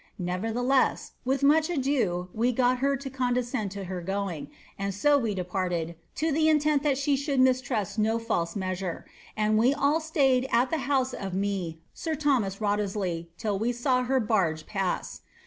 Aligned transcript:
VavertlielMS, 0.19 1.11
with 1.25 1.43
much 1.43 1.69
ado 1.69 2.27
we 2.33 2.51
got 2.51 2.79
her 2.79 2.97
to 2.97 3.07
condescend 3.07 3.69
to 3.69 3.83
her 3.83 4.01
going, 4.01 4.49
and 4.75 4.95
so 4.95 5.15
we 5.15 5.35
departed, 5.35 5.93
to 6.15 6.31
the 6.31 6.49
intent 6.49 6.81
that 6.81 6.97
she 6.97 7.15
should 7.15 7.39
mistrust 7.39 7.99
no 7.99 8.17
false 8.17 8.55
mea 8.55 8.65
(iire, 8.73 9.03
and 9.37 9.59
we 9.59 9.75
all 9.75 9.99
staid 9.99 10.47
at 10.51 10.71
the 10.71 10.79
house 10.89 11.13
of 11.13 11.35
me 11.35 11.81
air 12.07 12.15
Thomas 12.15 12.59
Wriothesley 12.59 13.27
till 13.37 13.59
■ 13.59 13.61
nw 13.63 14.07
her 14.07 14.19
barge 14.19 14.65
pass. 14.65 15.21